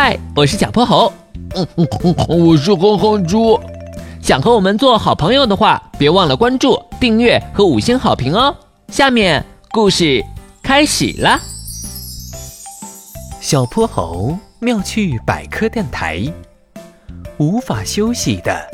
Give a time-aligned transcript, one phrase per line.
[0.00, 1.12] 嗨，我是小泼猴。
[1.56, 3.58] 嗯嗯嗯，我是哼哼猪。
[4.22, 8.54] 想和我们做好朋友的话，别忘了关注、订阅和五星好评哦。
[8.92, 10.24] 下面故事
[10.62, 11.40] 开始了。
[13.40, 16.32] 小泼猴妙趣百科电台，
[17.38, 18.70] 无法休息的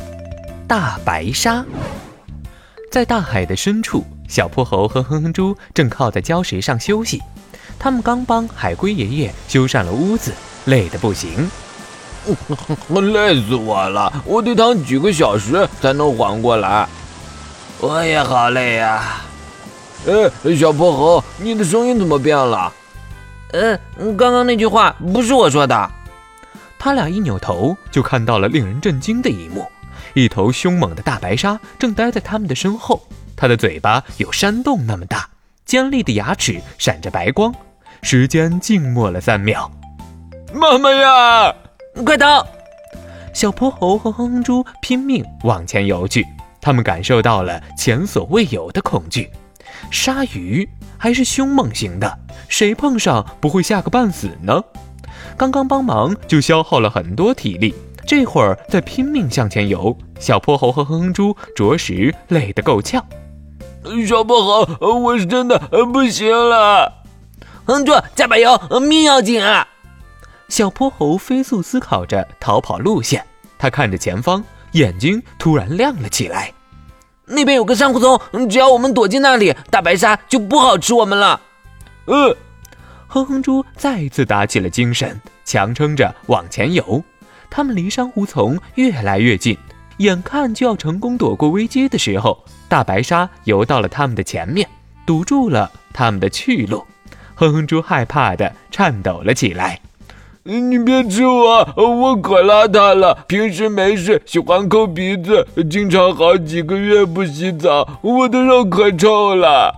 [0.69, 1.65] 大白鲨，
[2.93, 7.23] 在大海的深处，小泼猴和哼哼猪正靠在礁石上休息。
[7.79, 11.51] 他们刚帮海龟爷爷修缮了屋子，累得不行。
[13.13, 14.11] 累死我了！
[14.25, 16.89] 我得躺几个小时才能缓过来。
[17.81, 19.21] 我也好累呀。
[20.07, 22.73] 哎，小泼猴，你的声音怎么变了？
[23.53, 23.79] 呃，
[24.17, 25.91] 刚刚那句话不是我说的。
[26.79, 29.71] 他俩一扭头，就看到了令人震惊的一幕：
[30.15, 33.07] 一头凶猛的大白鲨正待在他们的身后，
[33.37, 35.29] 它的嘴巴有山洞那么大，
[35.67, 37.55] 尖利的牙齿闪着白光。
[38.03, 39.71] 时间静默了三秒，
[40.55, 41.53] 妈妈呀，
[42.07, 42.47] 快逃！
[43.33, 46.25] 小泼猴和哼哼猪拼命往前游去，
[46.61, 49.29] 他们感受到了前所未有的恐惧。
[49.91, 54.63] 鲨鱼还是凶猛型的，谁碰上不会吓个半死呢？
[55.37, 57.75] 刚刚帮忙就消耗了很多体力，
[58.07, 63.05] 这会儿再拼命向前游，小泼猴和哼哼猪着实累得够呛。
[64.07, 65.59] 小泼猴，我是真的
[65.93, 66.93] 不行了。
[67.65, 69.67] 哼猪，加把油，命要紧啊！
[70.49, 73.25] 小泼猴飞速思考着逃跑路线，
[73.59, 76.53] 他看着前方，眼睛突然亮了起来。
[77.27, 81.41] 那边有个珊瑚丛，只要我们躲进那里，大白鲨就不好吃我们了。
[82.05, 82.37] 呃，
[83.09, 87.03] 哼哼猪再次打起了精神，强撑着往前游。
[87.49, 89.57] 他们离珊瑚丛越来越近，
[89.99, 94.69] 眼看就要成功躲过危机的时候，大白鲨游到了他们的前面，
[95.07, 96.85] 堵住了他们的去路。
[97.35, 99.81] 哼哼猪害怕的颤抖了起来。
[100.47, 103.15] 你别吃我，我可邋遢了。
[103.27, 109.75] 平时没事喜欢抠鼻子，经常好几个月不洗澡，我的肉可臭了。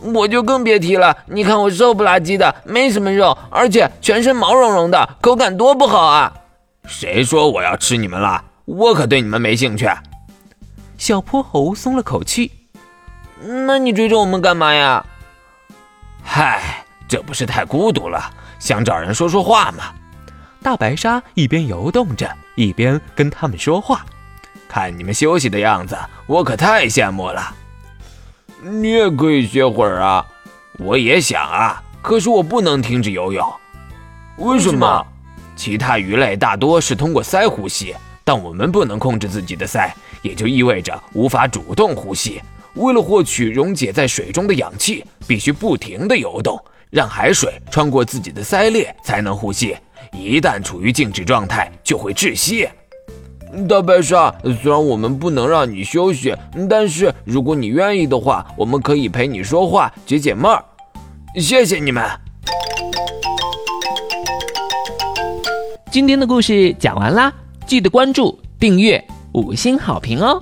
[0.00, 1.14] 我就更别提了。
[1.26, 6.32] 你看我瘦不拉几的，没什么肉，而且全身毛茸茸的，口感多不好啊！
[6.86, 8.42] 谁说我要吃你们了？
[8.64, 9.86] 我可对你们没兴趣。
[10.96, 12.50] 小泼猴松了口气。
[13.42, 15.04] 那你追着我们干嘛呀？
[16.22, 18.18] 嗨，这不是太孤独了，
[18.60, 19.92] 想找人说说话吗？
[20.62, 24.04] 大白鲨一边游动着，一边跟他们说话。
[24.68, 27.52] 看你们休息的样子，我可太羡慕了。
[28.62, 30.24] 你也可以歇会儿啊，
[30.78, 33.52] 我也想啊，可是我不能停止游泳。
[34.36, 35.04] 为什么？
[35.56, 39.90] 其他鱼类大多是通过鳃呼吸，但我们不能控制自己的鳃，
[40.22, 42.40] 也就意味着无法主动呼吸。
[42.74, 49.76] 为了获取溶解在水中的氧气，必须不停地游动，让海水穿过自己的鳃裂才能呼吸。
[50.12, 52.68] 一旦处于静止状态，就会窒息。
[53.68, 56.36] 大白鲨，虽然我们不能让你休息，
[56.68, 60.64] 但是如果你愿意的话，我们可以陪你说话，解解闷儿。
[61.36, 62.04] 谢谢你们。
[65.90, 67.32] 今天的故事讲完啦，
[67.66, 70.40] 记得关注、订阅、五星好评哦。